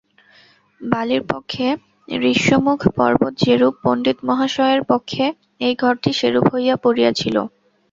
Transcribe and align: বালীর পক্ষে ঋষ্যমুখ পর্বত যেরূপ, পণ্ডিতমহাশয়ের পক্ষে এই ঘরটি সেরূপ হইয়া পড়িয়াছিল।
বালীর 0.81 1.23
পক্ষে 1.31 1.67
ঋষ্যমুখ 2.31 2.79
পর্বত 2.97 3.33
যেরূপ, 3.43 3.73
পণ্ডিতমহাশয়ের 3.83 4.81
পক্ষে 4.91 5.25
এই 5.61 5.73
ঘরটি 5.81 6.11
সেরূপ 6.19 6.45
হইয়া 6.53 6.75
পড়িয়াছিল। 6.83 7.35